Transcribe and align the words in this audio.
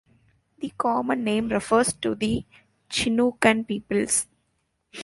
The 0.57 0.73
common 0.79 1.23
name 1.23 1.49
refers 1.49 1.93
to 1.93 2.15
the 2.15 2.43
Chinookan 2.89 3.67
peoples. 3.67 4.25